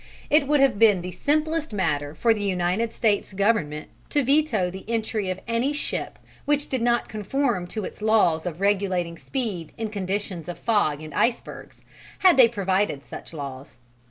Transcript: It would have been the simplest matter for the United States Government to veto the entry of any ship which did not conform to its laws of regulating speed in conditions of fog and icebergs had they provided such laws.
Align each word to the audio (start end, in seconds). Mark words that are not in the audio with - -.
It 0.31 0.47
would 0.47 0.61
have 0.61 0.79
been 0.79 1.01
the 1.03 1.11
simplest 1.11 1.71
matter 1.71 2.15
for 2.15 2.33
the 2.33 2.41
United 2.43 2.91
States 2.91 3.33
Government 3.33 3.87
to 4.09 4.23
veto 4.23 4.71
the 4.71 4.83
entry 4.87 5.29
of 5.29 5.39
any 5.47 5.73
ship 5.73 6.17
which 6.45 6.69
did 6.69 6.81
not 6.81 7.07
conform 7.07 7.67
to 7.67 7.85
its 7.85 8.01
laws 8.01 8.47
of 8.47 8.61
regulating 8.61 9.15
speed 9.15 9.73
in 9.77 9.91
conditions 9.91 10.49
of 10.49 10.57
fog 10.57 11.03
and 11.03 11.13
icebergs 11.13 11.85
had 12.17 12.35
they 12.35 12.47
provided 12.47 13.03
such 13.03 13.31
laws. 13.31 13.77